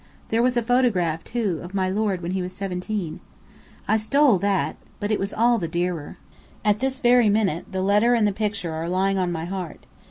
There 0.29 0.41
was 0.41 0.57
a 0.57 0.63
photograph, 0.63 1.23
too, 1.23 1.59
of 1.61 1.75
my 1.75 1.87
lord 1.87 2.23
when 2.23 2.31
he 2.31 2.41
was 2.41 2.53
seventeen. 2.53 3.19
I 3.87 3.97
stole 3.97 4.39
that, 4.39 4.77
but 4.99 5.11
it 5.11 5.19
was 5.19 5.31
all 5.31 5.59
the 5.59 5.67
dearer. 5.67 6.17
At 6.65 6.79
this 6.79 6.97
very 6.99 7.29
minute, 7.29 7.71
the 7.71 7.83
letter 7.83 8.15
and 8.15 8.25
the 8.25 8.31
picture 8.33 8.71
are 8.71 8.89
lying 8.89 9.19
on 9.19 9.31
my 9.31 9.45
heart. 9.45 9.85